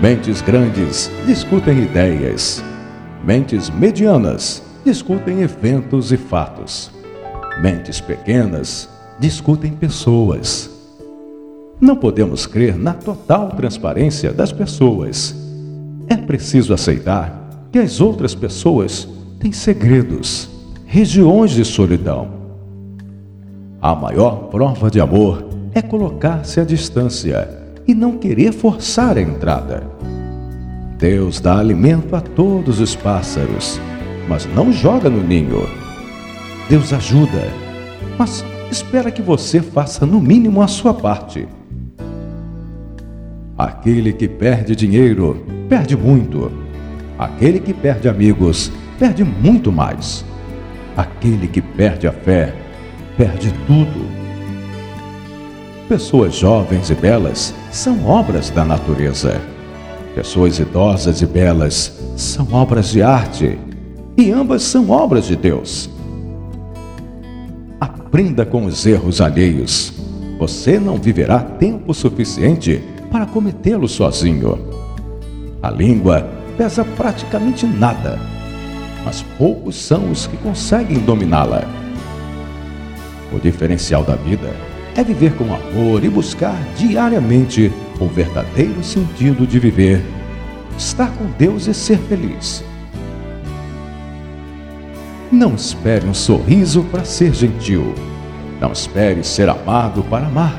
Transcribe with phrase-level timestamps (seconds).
[0.00, 2.62] Mentes grandes discutem ideias.
[3.24, 6.88] Mentes medianas discutem eventos e fatos.
[7.60, 8.88] Mentes pequenas
[9.18, 10.70] discutem pessoas.
[11.80, 15.34] Não podemos crer na total transparência das pessoas.
[16.06, 19.08] É preciso aceitar que as outras pessoas
[19.40, 20.48] têm segredos,
[20.86, 22.28] regiões de solidão.
[23.82, 25.44] A maior prova de amor
[25.74, 29.97] é colocar-se à distância e não querer forçar a entrada.
[30.98, 33.80] Deus dá alimento a todos os pássaros,
[34.28, 35.64] mas não joga no ninho.
[36.68, 37.46] Deus ajuda,
[38.18, 41.46] mas espera que você faça no mínimo a sua parte.
[43.56, 46.50] Aquele que perde dinheiro, perde muito.
[47.16, 50.24] Aquele que perde amigos, perde muito mais.
[50.96, 52.52] Aquele que perde a fé,
[53.16, 54.04] perde tudo.
[55.88, 59.40] Pessoas jovens e belas são obras da natureza.
[60.18, 63.56] Pessoas idosas e belas são obras de arte.
[64.16, 65.88] E ambas são obras de Deus.
[67.80, 69.92] Aprenda com os erros alheios.
[70.40, 74.58] Você não viverá tempo suficiente para cometê-los sozinho.
[75.62, 78.18] A língua pesa praticamente nada,
[79.04, 81.62] mas poucos são os que conseguem dominá-la.
[83.32, 84.50] O diferencial da vida
[84.96, 90.02] é viver com amor e buscar diariamente o verdadeiro sentido de viver,
[90.76, 92.64] estar com Deus e ser feliz.
[95.30, 97.94] Não espere um sorriso para ser gentil.
[98.60, 100.58] Não espere ser amado para amar.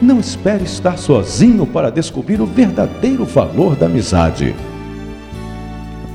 [0.00, 4.54] Não espere estar sozinho para descobrir o verdadeiro valor da amizade.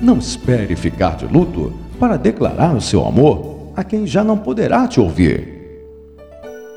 [0.00, 4.88] Não espere ficar de luto para declarar o seu amor a quem já não poderá
[4.88, 5.54] te ouvir.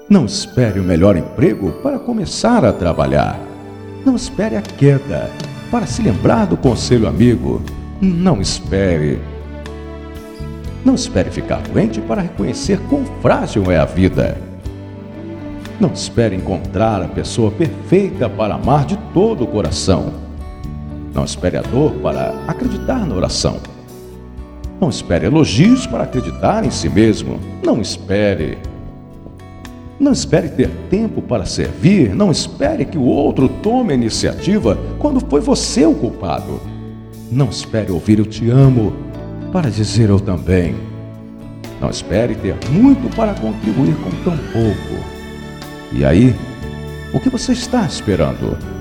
[0.10, 3.49] Não espere o melhor emprego para começar a trabalhar.
[4.06, 5.30] Não espere a queda
[5.70, 7.62] para se lembrar do conselho amigo.
[8.02, 9.20] Não espere.
[10.86, 14.38] Não espere ficar doente para reconhecer quão frágil é a vida.
[15.80, 20.14] Não espere encontrar a pessoa perfeita para amar de todo o coração.
[21.14, 23.60] Não espere a dor para acreditar na oração.
[24.80, 27.40] Não espere elogios para acreditar em si mesmo.
[27.64, 28.58] Não espere.
[30.00, 35.20] Não espere ter tempo para servir, não espere que o outro tome a iniciativa quando
[35.20, 36.62] foi você o culpado.
[37.30, 38.94] Não espere ouvir eu te amo
[39.52, 40.74] para dizer eu também.
[41.82, 45.04] Não espere ter muito para contribuir com tão pouco.
[45.92, 46.34] E aí,
[47.14, 48.79] o que você está esperando?